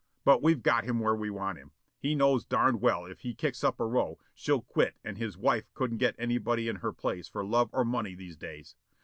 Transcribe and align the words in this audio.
But 0.25 0.41
we've 0.41 0.63
got 0.63 0.83
him 0.85 0.99
where 0.99 1.13
we 1.13 1.29
want 1.29 1.59
him. 1.59 1.73
He 1.99 2.15
knows 2.15 2.43
darned 2.43 2.81
well 2.81 3.05
if 3.05 3.19
he 3.19 3.35
kicks 3.35 3.63
up 3.63 3.79
a 3.79 3.85
row, 3.85 4.17
she'll 4.33 4.63
quit 4.63 4.95
and 5.03 5.19
his 5.19 5.37
wife 5.37 5.71
couldn't 5.75 5.99
get 5.99 6.15
anybody 6.17 6.67
in 6.67 6.77
her 6.77 6.91
place 6.91 7.27
for 7.27 7.45
love 7.45 7.69
or 7.71 7.85
money 7.85 8.15
these 8.15 8.35
days. 8.35 8.73